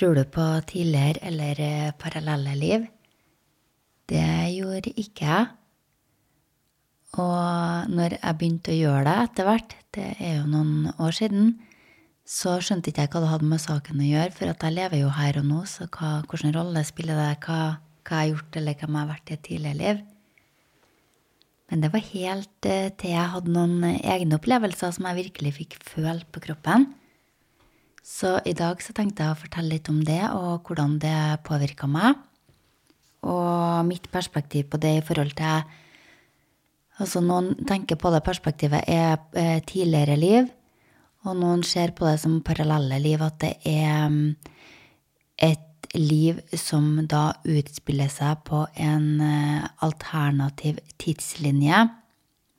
[0.00, 2.84] Tror du på tidligere eller eh, parallelle liv?
[4.08, 5.48] Det gjorde ikke jeg.
[7.20, 11.50] Og når jeg begynte å gjøre det etter hvert, det er jo noen år siden,
[12.24, 15.02] så skjønte ikke jeg hva det hadde med saken å gjøre, for at jeg lever
[15.02, 17.58] jo her og nå, så hva, hvilken rolle spiller det, hva,
[18.00, 20.00] hva jeg har gjort, eller hvem jeg har vært i et tidligere liv?
[21.68, 25.78] Men det var helt eh, til jeg hadde noen egne opplevelser som jeg virkelig fikk
[25.92, 26.88] følt på kroppen.
[28.02, 31.88] Så i dag så tenkte jeg å fortelle litt om det, og hvordan det påvirka
[31.90, 32.18] meg.
[33.28, 35.78] Og mitt perspektiv på det i forhold til
[37.00, 40.50] Altså noen tenker på det perspektivet er eh, tidligere liv,
[41.24, 44.34] og noen ser på det som parallelle liv, at det er mm,
[45.48, 51.86] et liv som da utspiller seg på en eh, alternativ tidslinje.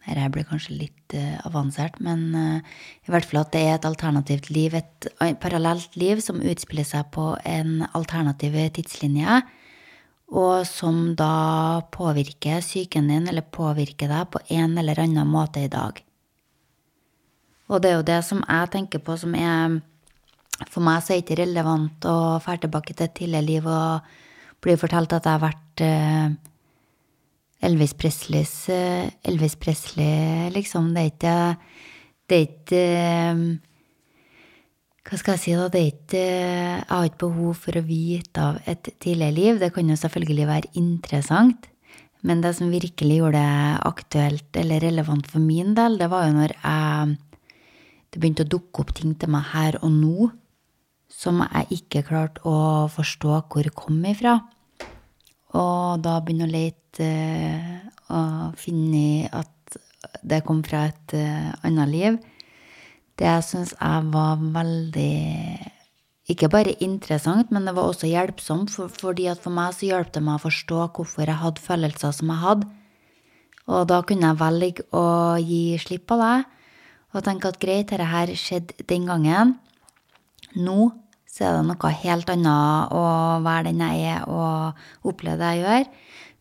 [0.02, 3.88] Dette blir kanskje litt uh, avansert, men uh, i hvert fall at det er et
[3.90, 5.10] alternativt liv, et
[5.42, 9.42] parallelt liv som utspiller seg på en alternativ tidslinje,
[10.32, 15.72] og som da påvirker psyken din, eller påvirker deg på en eller annen måte i
[15.72, 16.00] dag.
[17.72, 19.80] Og det er jo det som jeg tenker på som er
[20.70, 24.12] For meg så er det ikke relevant å dra tilbake til et tidligere liv og
[24.62, 25.82] bli fortalt at jeg har vært
[27.62, 30.94] Elvis Presleys Elvis Presley, liksom.
[30.96, 31.58] Det er ikke
[32.28, 32.86] Det er ikke
[35.02, 35.68] Hva skal jeg si, da?
[35.68, 39.60] Det er ikke Jeg har ikke behov for å vite av et tidligere liv.
[39.62, 41.68] Det kan jo selvfølgelig være interessant.
[42.22, 46.38] Men det som virkelig gjorde det aktuelt eller relevant for min del, det var jo
[46.38, 47.18] når jeg
[48.12, 50.32] Det begynte å dukke opp ting til meg her og nå
[51.12, 54.40] som jeg ikke klarte å forstå hvor kom ifra.
[55.58, 57.10] Og da begynne å lete
[58.12, 59.78] og finne at
[60.24, 61.16] det kom fra et
[61.64, 62.18] annet liv,
[63.20, 65.12] det syns jeg var veldig
[66.32, 70.14] ikke bare interessant, men det var også hjelpsomt, for, fordi at for meg så hjalp
[70.16, 72.70] det meg å forstå hvorfor jeg hadde følelser som jeg hadde.
[73.72, 75.06] Og da kunne jeg velge å
[75.42, 76.38] gi slipp på det
[77.12, 79.58] og tenke at greit, dette her skjedde den gangen.
[80.56, 80.92] Nå
[81.32, 83.04] så er det noe helt annet å
[83.46, 85.86] være den jeg er og oppleve det jeg gjør.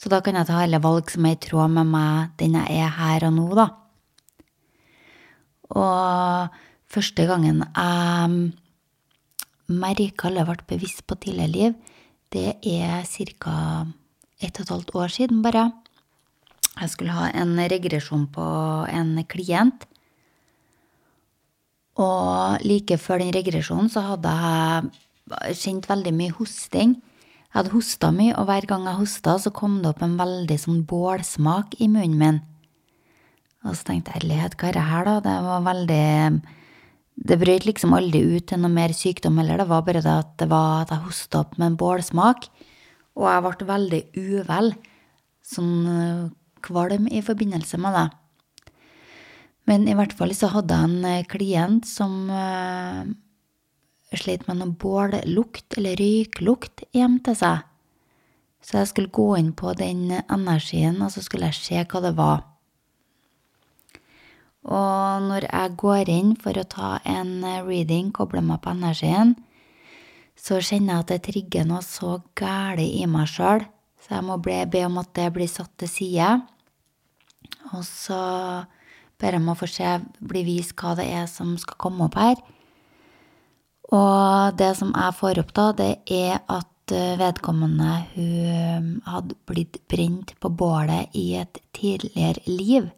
[0.00, 2.80] Så da kan jeg ta alle valg som er i tråd med meg, den jeg
[2.80, 3.66] er her og nå, da.
[5.70, 6.58] Og
[6.90, 8.40] første gangen jeg
[9.70, 11.76] merka eller ble bevisst på tidligere liv,
[12.34, 13.86] det er ca.
[14.40, 15.70] ett og et halvt år siden, bare.
[16.80, 18.46] Jeg skulle ha en regresjon på
[18.88, 19.86] en klient.
[22.00, 26.94] Og like før den regresjonen så hadde jeg kjent veldig mye hosting.
[27.50, 30.56] Jeg hadde hosta mye, og hver gang jeg hosta, så kom det opp en veldig
[30.62, 32.40] sånn bålsmak i munnen min.
[33.66, 35.16] Og så tenkte jeg herlighet, hva er det her, da?
[35.26, 36.06] Det var veldig
[37.20, 40.30] Det brøt liksom aldri ut til noe mer sykdom heller, det var bare det at
[40.40, 42.46] det var at jeg hosta opp med en bålsmak.
[43.20, 44.72] Og jeg ble veldig uvel,
[45.44, 45.74] sånn
[46.64, 48.06] kvalm i forbindelse med det.
[49.70, 53.06] Men i hvert fall så hadde jeg en klient som uh,
[54.18, 57.66] slet med noe bållukt, eller røyklukt, hjem til seg.
[58.60, 62.16] Så jeg skulle gå inn på den energien, og så skulle jeg se hva det
[62.18, 62.42] var.
[64.66, 69.36] Og når jeg går inn for å ta en reading, koble meg på energien,
[70.36, 73.64] så kjenner jeg at det trigger noe så gæli i meg sjøl,
[74.00, 76.28] så jeg må be om at det blir satt til side.
[77.72, 78.20] Og så
[79.20, 82.40] ber om å få se, bli vist hva det er som skal komme opp her.
[83.90, 90.34] Og det som jeg får opp da, det er at vedkommende hun hadde blitt brent
[90.42, 92.88] på bålet i et tidligere liv.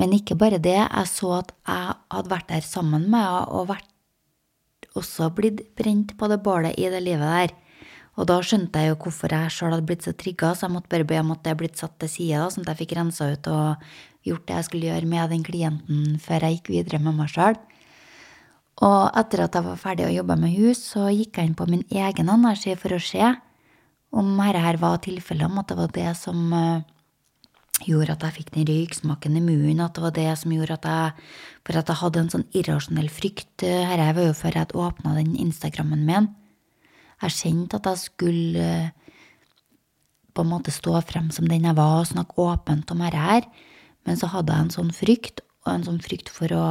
[0.00, 3.68] Men ikke bare det, jeg så at jeg hadde vært der sammen med henne og
[3.74, 3.88] vært
[4.98, 7.52] også blitt brent på det bålet i det livet der.
[8.20, 10.90] Og da skjønte jeg jo hvorfor jeg sjøl hadde blitt så trigga, så jeg måtte
[10.92, 13.48] bare be om at det blitt satt til side, sånn at jeg fikk rensa ut
[13.52, 13.86] og
[14.26, 17.58] gjort det jeg skulle gjøre med den klienten før jeg gikk videre med meg sjøl.
[18.82, 21.68] Og etter at jeg var ferdig å jobbe med hus, så gikk jeg inn på
[21.70, 23.34] min egen energi for å se
[24.12, 26.40] om dette var tilfellet, om at det var det som
[27.86, 30.88] gjorde at jeg fikk den røyksmaken i munnen, at det var det som gjorde at
[30.88, 31.30] jeg
[31.62, 33.62] For at jeg hadde en sånn irrasjonell frykt.
[33.62, 36.26] Dette var jo før jeg åpna den Instagrammen min.
[37.22, 38.64] Jeg kjente at jeg skulle
[40.34, 43.46] på en måte stå frem som den jeg var, og snakke åpent om dette her.
[44.08, 46.66] Men så hadde jeg en sånn frykt, og en sånn frykt for å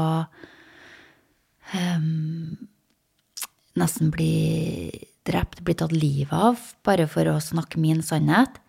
[1.75, 2.57] um,
[3.80, 4.92] nesten bli
[5.28, 8.60] drept, bli tatt livet av, bare for å snakke min sannhet.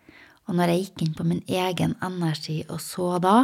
[0.47, 3.37] Og når jeg gikk inn på min egen energi og så da,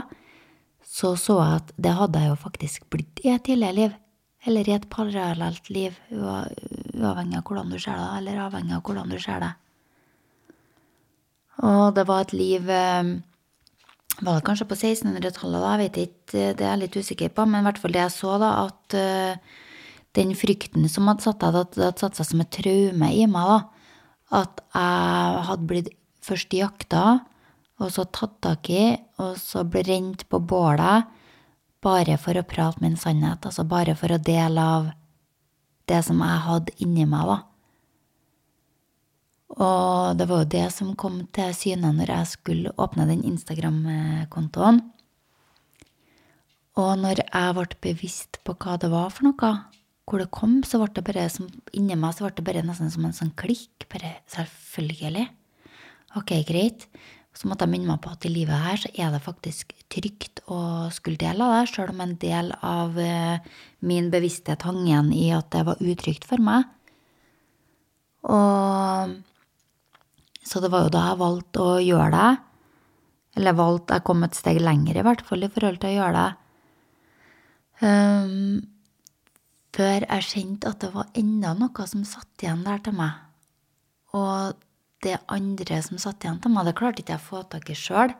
[0.89, 3.98] så så jeg at det hadde jeg jo faktisk blitt i et tidligere liv.
[4.48, 5.95] Eller i et parallelt liv.
[6.12, 9.51] uavhengig av hvordan du ser det, eller avhengig av hvordan du ser det.
[11.68, 13.19] Og det var et liv eh,
[14.19, 15.71] Var det kanskje på 1600-tallet, da?
[15.74, 17.45] Jeg vet ikke, det er jeg litt usikker på.
[17.48, 19.60] Men i hvert fall det jeg så, da, at uh,
[20.19, 23.60] den frykten som hadde satt, hadde, hadde satt seg som et traume i meg, da.
[24.42, 25.94] At jeg hadde blitt
[26.25, 27.06] først jakta,
[27.80, 28.92] og så tatt tak i,
[29.24, 31.07] og så ble rent på bålet
[31.83, 34.89] bare for å prate min sannhet, altså bare for å dele av
[35.89, 37.38] det som jeg hadde inni meg, da.
[39.57, 44.84] Og det var jo det som kom til syne når jeg skulle åpne den Instagram-kontoen.
[46.80, 49.51] Og når jeg ble bevisst på hva det var for noe,
[50.10, 52.92] hvor det kom, så ble det bare som, inni meg så ble det bare nesten
[52.94, 53.88] som en sånn klikk.
[53.92, 55.28] Bare selvfølgelig.
[56.18, 56.88] Ok, greit.
[57.38, 60.42] Så måtte jeg minne meg på at i livet her så er det faktisk trygt
[60.50, 63.46] å skulle dele av det, sjøl om en del av eh,
[63.86, 66.66] min bevissthet hang igjen i at det var utrygt for meg.
[68.28, 69.13] Og
[70.50, 72.30] så det var jo da jeg valgte å gjøre det.
[73.38, 76.24] Eller valgte Jeg kom et steg lenger, i hvert fall, i forhold til å gjøre
[76.24, 76.30] det.
[77.80, 78.56] Um,
[79.75, 83.22] før jeg kjente at det var enda noe som satt igjen der til meg.
[84.18, 84.57] Og
[85.06, 87.78] det andre som satt igjen til meg, det klarte ikke jeg å få tak i
[87.78, 88.16] sjøl.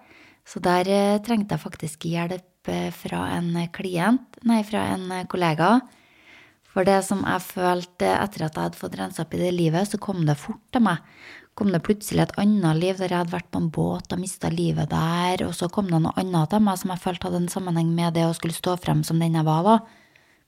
[0.48, 5.80] Så der eh, trengte jeg faktisk hjelp eh, fra en klient, nei, fra en kollega.
[6.70, 9.90] For det som jeg følte etter at jeg hadde fått rensa opp i det livet,
[9.90, 11.02] så kom det fort til meg
[11.59, 14.47] kom det plutselig et annet liv der jeg hadde vært på en båt og mista
[14.53, 17.51] livet der, og så kom det noe annet til meg som jeg følte hadde en
[17.51, 19.75] sammenheng med det å skulle stå frem som den jeg var, da,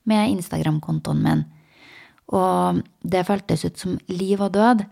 [0.08, 1.44] med Instagram-kontoen min.
[2.32, 4.86] Og det føltes ut som liv og død,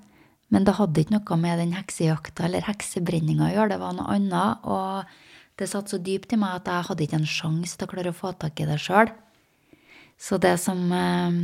[0.49, 4.17] men det hadde ikke noe med den heksejakta eller heksebrenninga å gjøre, det var noe
[4.17, 7.87] annet, og det satt så dypt i meg at jeg hadde ikke en sjanse til
[7.87, 9.11] å klare å få tak i det sjøl.
[10.19, 11.39] Så det som eh,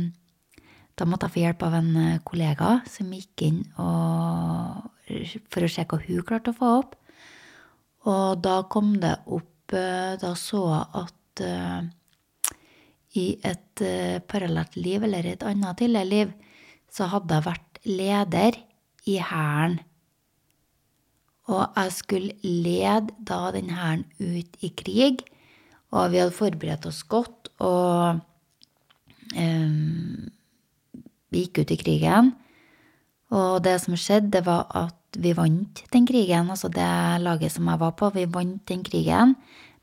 [0.96, 4.86] da måtte jeg få hjelp av en eh, kollega som gikk inn og,
[5.52, 6.96] for å se hva hun klarte å få opp.
[8.08, 11.80] Og da kom det opp eh, Da så jeg at uh,
[13.18, 16.30] i et uh, parallelt liv, eller et annet tidligere liv,
[16.92, 18.58] så hadde jeg vært leder
[19.10, 19.76] i Hæren.
[21.52, 25.20] Og jeg skulle lede da den hæren ut i krig.
[25.94, 27.52] Og vi hadde forberedt oss godt.
[27.62, 28.18] Og
[29.36, 30.26] um,
[31.32, 32.34] vi gikk ut i krigen.
[33.34, 36.86] Og det som skjedde, det var at vi vant den krigen, altså det
[37.24, 38.12] laget som jeg var på.
[38.14, 39.34] Vi vant den krigen,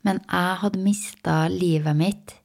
[0.06, 2.36] men jeg hadde mista livet mitt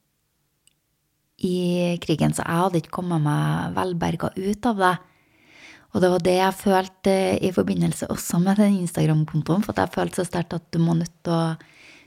[1.39, 4.95] i krigen, så jeg hadde ikke kommet meg velberga ut av det.
[5.89, 10.21] Og det var det jeg følte i forbindelse også med den Instagram-kontoen, for jeg følte
[10.21, 11.55] så sterkt at du må nødt til å,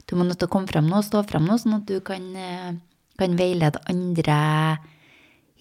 [0.07, 1.97] du må nødt til å komme frem nå og stå frem nå, sånn at du
[2.05, 2.77] kan, eh,
[3.19, 4.37] kan veilede andre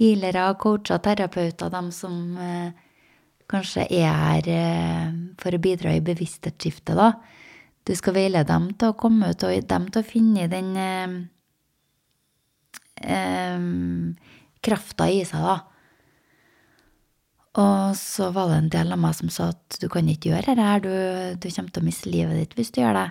[0.01, 2.71] healere, coacher, terapeuter, dem som eh,
[3.51, 7.13] kanskje er her eh, for å bidra i bevissthetsskiftet, da.
[7.87, 11.17] Du skal veilede dem til å komme ut, og dem til å finne den eh,
[13.05, 13.67] eh,
[14.65, 15.59] krafta i seg, da.
[17.61, 20.53] Og så var det en del av meg som sa at du kan ikke gjøre
[20.53, 20.93] dette her, du,
[21.35, 23.09] du kommer til å miste livet ditt hvis du gjør det.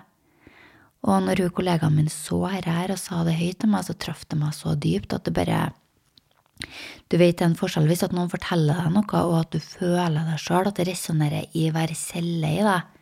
[1.11, 3.97] Og når hun kollegaen min så dette her og sa det høyt til meg, så
[4.01, 5.61] traff det meg så dypt at det bare
[7.11, 10.39] du vet en forskjell hvis at noen forteller deg noe, og at du føler det
[10.43, 12.97] sjøl, at det resonnerer i hver celle i deg.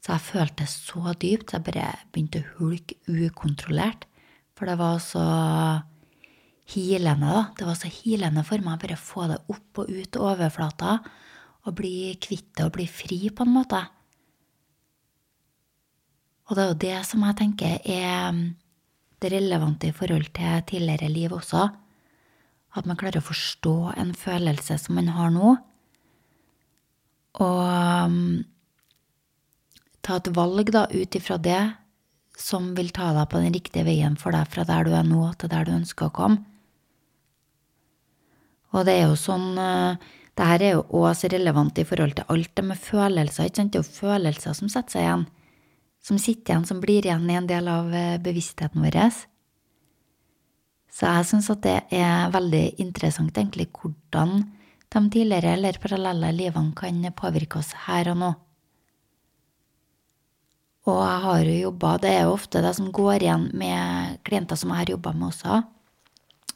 [0.00, 4.06] Så jeg følte det så dypt, så jeg bare begynte å hulke ukontrollert.
[4.56, 5.24] For det var så
[6.70, 7.42] hilende, da.
[7.58, 10.98] Det var så hilende for meg å bare få det opp og ut overflata,
[11.68, 13.82] og bli kvitt det og bli fri, på en måte.
[16.48, 18.40] Og det er jo det som jeg tenker er
[19.20, 21.68] det relevante i forhold til tidligere liv også
[22.76, 25.56] at man klarer å forstå en følelse som man har nå,
[27.40, 27.58] og
[28.10, 28.42] um,
[30.02, 31.60] ta et valg da ut ifra det
[32.40, 35.28] som vil ta deg på den riktige veien for deg fra der du er nå
[35.38, 36.42] til der du ønsker å komme.
[38.70, 39.98] Og det er jo sånn uh,
[40.38, 43.44] det her er jo også relevant i forhold til alt det med følelser.
[43.50, 43.72] ikke sant?
[43.72, 45.26] Det er jo følelser som setter seg igjen,
[46.00, 48.98] som sitter igjen, som blir igjen i en del av uh, bevisstheten vår.
[50.90, 54.42] Så jeg syns at det er veldig interessant, egentlig, hvordan
[54.90, 58.30] de tidligere eller parallelle livene kan påvirke oss her og nå.
[60.90, 64.58] Og jeg har jo jobba Det er jo ofte det som går igjen med klienter
[64.58, 65.60] som jeg har jobba med også,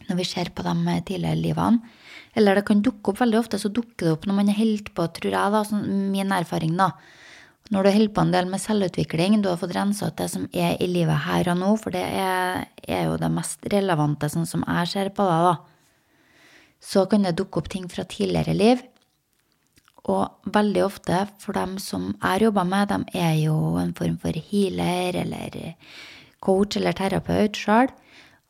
[0.09, 1.95] når vi ser på de tidligere livene.
[2.35, 4.91] Eller det kan dukke opp veldig ofte, så dukker det opp når man er helt
[4.97, 6.91] på, tror jeg, da, sånn min erfaring, da
[7.73, 10.45] når du holder på en del med selvutvikling, du har fått rensa ut det som
[10.53, 14.49] er i livet her og nå, for det er, er, jo det mest relevante, sånn
[14.49, 15.55] som jeg ser på det, da.
[16.85, 18.85] så kan det dukke opp ting fra tidligere liv.
[20.13, 24.37] Og veldig ofte, for dem som jeg jobba med, de er jo en form for
[24.51, 25.57] healer eller
[26.45, 27.89] coach eller terapeut sjøl.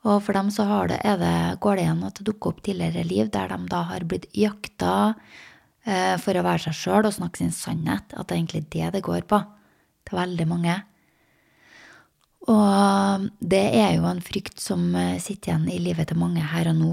[0.05, 3.31] Og for dem så det, det, går det igjen at det dukker opp tidligere liv
[3.33, 5.15] der de da har blitt jakta
[5.85, 8.15] for å være seg sjøl og snakke sin sannhet.
[8.17, 9.43] At det er egentlig det det går på
[10.09, 10.79] til veldig mange.
[12.51, 16.69] Og det er jo en frykt som eh, sitter igjen i livet til mange her
[16.75, 16.91] og nå,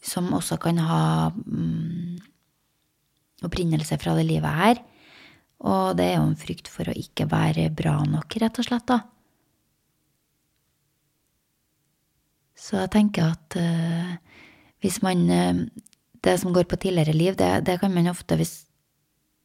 [0.00, 1.02] som også kan ha
[1.34, 2.16] mm,
[3.44, 4.80] opprinnelse fra det livet her.
[5.68, 8.86] Og det er jo en frykt for å ikke være bra nok, rett og slett,
[8.88, 9.02] da.
[12.58, 14.40] Så jeg tenker at uh,
[14.82, 15.28] hvis man
[16.28, 18.66] Det som går på tidligere liv, det, det, kan man ofte hvis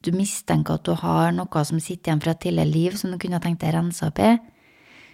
[0.03, 3.19] du mistenker at du har noe som sitter igjen fra et tidligere liv som du
[3.21, 4.33] kunne tenkt deg rense opp i,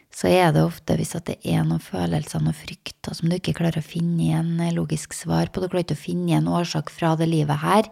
[0.09, 3.83] så er det ofte hvis det er noen følelser, noen frykter som du ikke klarer
[3.83, 7.29] å finne igjen logisk svar på, du klarer ikke å finne igjen årsak fra det
[7.29, 7.91] livet her.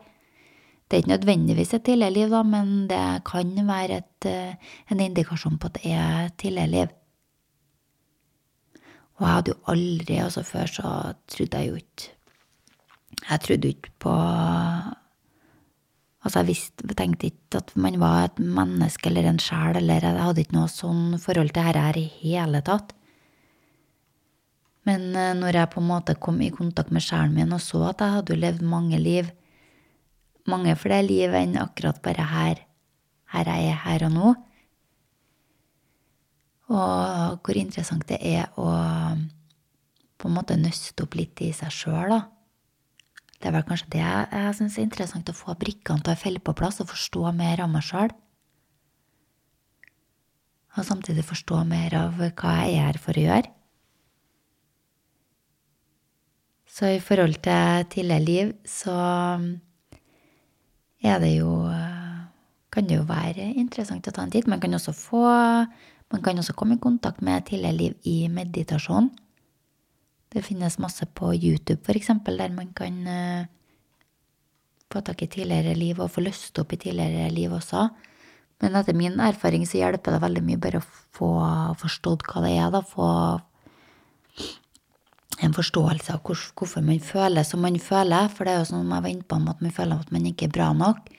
[0.87, 5.05] Det er ikke nødvendigvis et tidligere liv, da, men det kan være et, eh, en
[5.05, 6.99] indikasjon på at det er et tidligere liv.
[9.17, 12.16] Og jeg hadde jo aldri, altså før så trodde jeg jo ikke
[13.23, 14.15] Jeg trodde ikke på
[16.27, 20.19] Altså, jeg visste, tenkte ikke at man var et menneske eller en sjel, eller jeg
[20.19, 22.91] hadde ikke noe sånn forhold til dette her i hele tatt.
[24.87, 27.85] Men eh, når jeg på en måte kom i kontakt med sjelen min og så
[27.93, 29.29] at jeg hadde levd mange liv,
[30.51, 32.61] mange flere liv enn akkurat bare her,
[33.31, 34.35] her jeg er her og nå,
[36.67, 38.67] og hvor interessant det er å
[40.17, 42.23] på en måte nøste opp litt i seg sjøl, da.
[43.37, 46.19] Det er vel kanskje det jeg, jeg syns er interessant, å få brikkene til å
[46.19, 48.15] felle på plass og forstå mer av meg sjøl.
[50.77, 53.53] Og samtidig forstå mer av hva jeg er her for å gjøre.
[56.77, 58.93] Så i forhold til tidligere liv, så
[61.01, 61.53] er det jo
[62.77, 64.45] Kan det jo være interessant å ta en titt.
[64.45, 65.23] Man kan også få
[66.11, 69.09] man kan også komme i kontakt med tidligere liv i meditasjon.
[70.33, 73.47] Det finnes masse på YouTube, for eksempel, der man kan uh,
[74.91, 77.87] få tak i tidligere liv og få løst opp i tidligere liv også.
[78.61, 81.29] Men etter min erfaring så hjelper det veldig mye bare å få
[81.81, 82.81] forstått hva det er, da.
[82.81, 83.09] Få
[85.45, 88.31] en forståelse av hvorfor man føler som man føler.
[88.33, 90.49] For det er jo som jeg var inne på, at man føler at man ikke
[90.49, 91.11] er bra nok.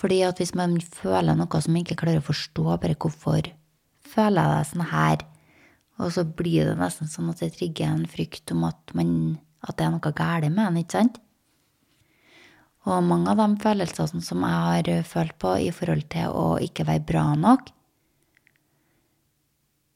[0.00, 3.52] Fordi at hvis man føler noe som man ikke klarer å forstå, bare hvorfor
[4.14, 5.28] føler jeg det sånn her.
[6.02, 9.12] Og så blir det nesten sånn at det trigger en frykt om at, man,
[9.62, 11.20] at det er noe galt med en, ikke sant?
[12.84, 16.84] Og mange av de følelsene som jeg har følt på i forhold til å ikke
[16.88, 17.70] være bra nok,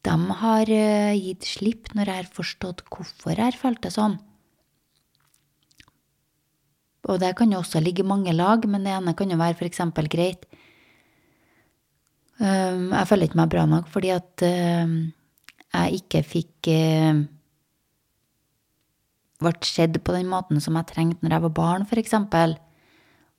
[0.09, 4.17] de har eh, gitt slipp når jeg har forstått hvorfor jeg har følt det sånn.
[7.09, 10.09] Og det kan jo også ligge mange lag, men det ene kan jo være eksempel
[10.12, 10.47] greit.
[12.38, 14.93] Um, jeg føler ikke meg bra nok fordi at um,
[15.78, 17.20] jeg ikke fikk eh,
[19.38, 22.56] ble sett på den måten som jeg trengte når jeg var barn, eksempel.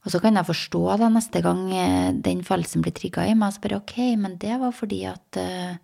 [0.05, 3.51] Og så kan jeg forstå det neste gang uh, den følelsen blir trigga i meg.
[3.53, 5.75] Så bare ok, men det var fordi at uh,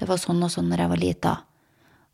[0.00, 1.34] det var sånn og sånn når jeg var lita.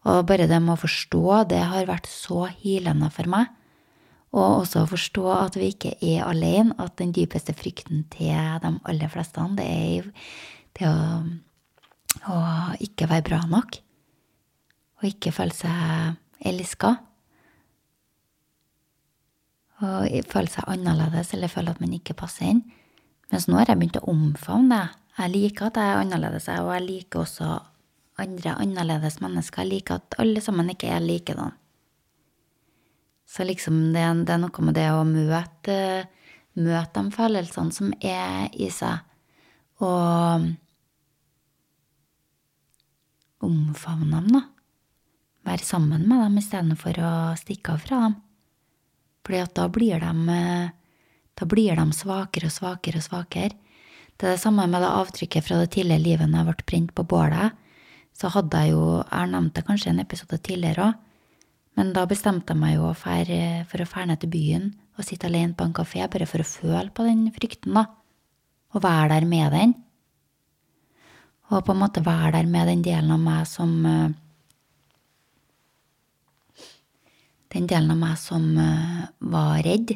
[0.07, 3.49] Og bare det med å forstå, det har vært så hilende for meg.
[4.37, 9.11] Og også forstå at vi ikke er alene, at den dypeste frykten til de aller
[9.11, 10.11] fleste det er
[10.77, 10.99] det å,
[12.25, 12.39] å
[12.83, 13.79] ikke være bra nok.
[15.01, 16.95] Og ikke føle seg elska.
[19.85, 22.63] Og føle seg annerledes eller føle at man ikke passer inn.
[23.33, 25.03] Mens nå har jeg begynt å omfavne det.
[25.17, 27.47] Jeg liker at jeg er annerledes, og jeg liker også
[28.21, 29.65] andre annerledes mennesker.
[29.65, 31.55] Jeg liker at alle sammen ikke er likedan.
[33.27, 35.79] Så liksom det, det, er noe med det å møte,
[36.61, 39.03] møte de følelsene som er i seg,
[39.83, 40.47] og
[43.47, 44.43] omfavne dem, da.
[45.47, 48.17] Være sammen med dem istedenfor å stikke av fra dem.
[49.37, 50.41] At da blir de,
[51.35, 53.55] da blir de svakere og svakere og svakere.
[54.17, 56.93] Det er det samme med det avtrykket fra det tidligere livet når jeg ble brent
[56.97, 57.57] på bålet.
[58.17, 61.03] Så hadde jeg jo, jeg nevnte kanskje en episode tidligere òg,
[61.77, 63.33] men da bestemte jeg meg jo for,
[63.69, 66.49] for å dra ned til byen og sitte alene på en kafé bare for å
[66.49, 67.85] føle på den frykten, da.
[68.73, 69.75] Og være der med den.
[71.51, 74.15] Og på en måte være der med den delen av meg som eh,
[77.55, 79.95] Den delen av meg som eh, var redd.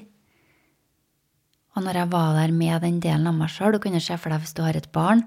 [1.75, 4.33] Og når jeg var der med den delen av meg sjøl Du kunne se for
[4.33, 5.25] deg hvis du har et barn.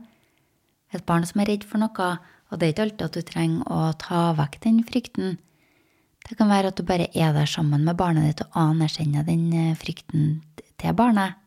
[0.94, 2.10] Et barn som er redd for noe,
[2.50, 5.38] og det er ikke alltid at du trenger å ta vekk den frykten.
[6.24, 9.48] Det kan være at du bare er der sammen med barnet ditt og anerkjenner den
[9.52, 10.38] eh, frykten
[10.80, 11.43] til barnet.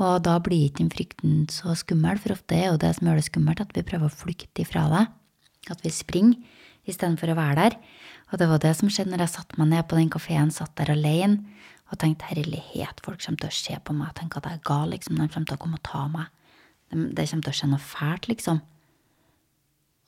[0.00, 3.20] Og da blir ikke den frykten så skummel, for ofte er jo det som gjør
[3.20, 5.04] det skummelt, at vi prøver å flykte ifra det.
[5.72, 6.38] At vi springer
[6.88, 7.76] istedenfor å være der.
[8.32, 10.72] Og det var det som skjedde når jeg satte meg ned på den kafeen, satt
[10.80, 11.44] der alene
[11.92, 14.64] og tenkte herlighet, folk kommer til å se på meg og tenke at jeg er
[14.64, 15.18] gal, liksom.
[15.18, 16.30] De kommer til å komme og ta meg.
[16.88, 18.62] Det kommer til å skje noe fælt, liksom.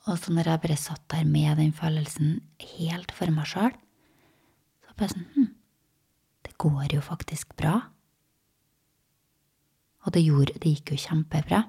[0.09, 2.39] Og så når jeg bare satt der med den følelsen
[2.77, 3.77] helt for meg sjøl,
[4.81, 5.51] så bare sånn Hm,
[6.45, 7.83] det går jo faktisk bra.
[10.05, 11.63] Og det, gjorde, det gikk jo kjempebra.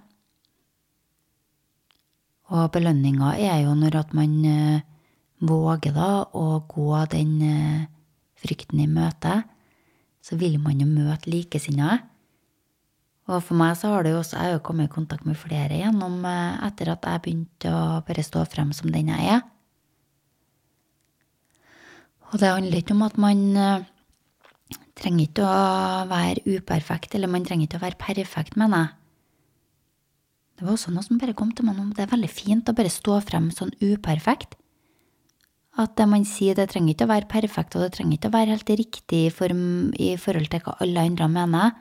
[2.55, 4.85] Og belønninga er jo når at man uh,
[5.43, 7.87] våger da å gå den uh,
[8.39, 9.41] frykten i møte,
[10.23, 11.99] så vil man jo møte likesinnede.
[13.27, 15.39] Og for meg så har det jo også, jeg har jo kommet i kontakt med
[15.41, 19.43] flere gjennom uh, etter at jeg begynte å bare stå frem som den jeg er.
[22.31, 23.43] Og det handler ikke om at man
[24.97, 28.95] trenger ikke å være uperfekt, eller man trenger ikke å være perfekt, mener jeg.
[30.57, 31.91] Det var også noe som bare kom til meg nå.
[31.93, 34.57] Det er veldig fint å bare stå frem sånn uperfekt.
[35.77, 38.37] At det man sier, det trenger ikke å være perfekt, og det trenger ikke å
[38.39, 39.67] være helt riktig i, form,
[40.01, 41.75] i forhold til hva alle andre mener.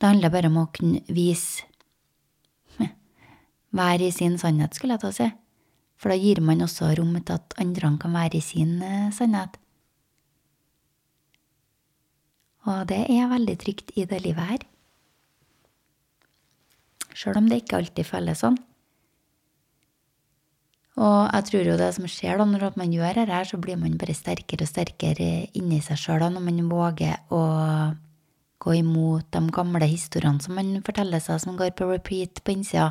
[0.00, 1.68] Det handler bare om å kunne vise
[3.78, 5.30] Være i sin sannhet, skulle jeg ta og si.
[6.00, 9.59] For da gir man også rom til at andre kan være i sin uh, sannhet.
[12.70, 14.66] Og det er veldig trygt i det livet her.
[17.16, 18.58] Sjøl om det ikke alltid føles sånn.
[21.00, 23.96] Og jeg tror jo det som skjer da, når man gjør dette, så blir man
[24.00, 27.42] bare sterkere og sterkere inni seg sjøl når man våger å
[28.60, 32.90] gå imot de gamle historiene som man forteller seg, som går på repeat på innsida.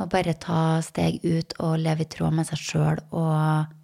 [0.00, 3.76] Og bare ta steg ut og leve i tråd med seg sjøl og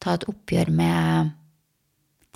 [0.00, 1.34] ta et oppgjør med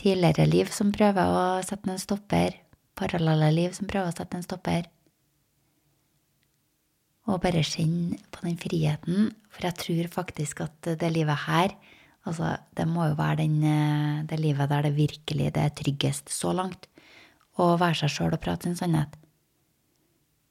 [0.00, 2.58] tidligere liv som prøver å sette en stopper,
[2.98, 4.88] parallelle liv som prøver å sette en stopper.
[7.24, 11.72] Og bare kjenne på den friheten, for jeg tror faktisk at det livet her,
[12.28, 16.28] altså det må jo være den, eh, det livet der det virkelig det er tryggest
[16.28, 16.88] så langt.
[17.56, 19.14] Å være seg sjøl og prate sin sannhet.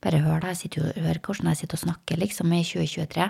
[0.02, 3.28] Bare hør det, jeg sitter jo, hør hvordan jeg sitter og snakker, liksom, i 2023.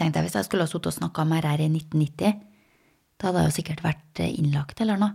[0.00, 2.40] Tenk deg hvis jeg skulle ha sittet og snakka mer her i 1990.
[3.20, 5.12] Da hadde jeg jo sikkert vært eh, innlagt eller noe.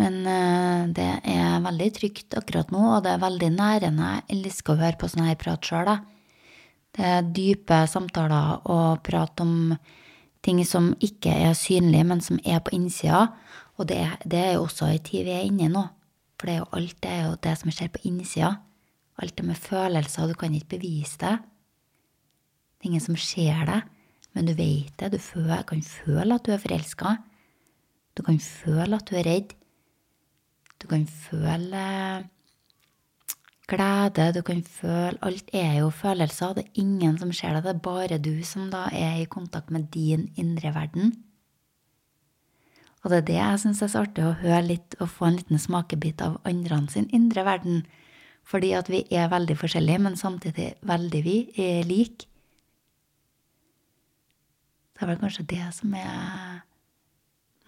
[0.00, 4.12] Men eh, det er veldig trygt akkurat nå, og det er veldig nærende.
[4.20, 5.90] Jeg elsker å høre på sånn her prat sjøl,
[6.94, 9.76] Det er dype samtaler og prat om
[10.42, 13.28] ting som ikke er synlige, men som er på innsida.
[13.76, 15.84] Og det, det er jo også ei tid vi er inne i nå.
[16.38, 18.54] For det er jo alt det, er jo det som skjer på innsida.
[19.20, 21.36] Alt det med følelser, og du kan ikke bevise det.
[22.80, 23.82] Det er ingen som ser det.
[24.34, 25.12] Men du vet det.
[25.12, 25.18] Du
[25.66, 27.16] kan føle at du er forelska.
[28.16, 29.54] Du kan føle at du er redd.
[30.80, 31.86] Du kan føle
[33.70, 34.32] glede.
[34.34, 36.54] Du kan føle Alt er jo følelser.
[36.54, 37.64] Det er ingen som ser det.
[37.64, 41.12] Det er bare du som da er i kontakt med din indre verden.
[43.02, 45.38] Og det er det jeg syns er så artig å høre litt og få en
[45.38, 47.86] liten smakebit av andre sin indre verden.
[48.44, 52.26] Fordi at vi er veldig forskjellige, men samtidig veldig vi er like.
[55.00, 56.58] Det er vel kanskje det som er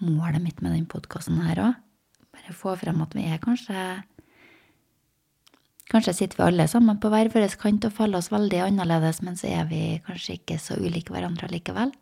[0.05, 1.77] målet mitt med den podkasten her òg.
[2.29, 3.77] Bare få frem at vi er kanskje
[5.88, 9.38] Kanskje sitter vi alle sammen på hver vår kant og faller oss veldig annerledes, men
[9.40, 11.95] så er vi kanskje ikke så ulike hverandre likevel.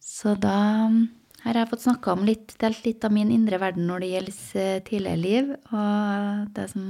[0.00, 0.88] Så da
[1.44, 4.40] har jeg fått snakka om litt, delt litt av min indre verden når det gjelder
[4.64, 6.88] eh, tidligere liv, og det som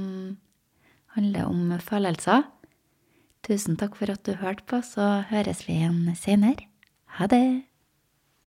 [1.19, 2.47] handler om følelser.
[3.49, 6.67] Tusen takk for at du hørte på, så høres vi igjen senere.
[7.17, 7.68] Ha det!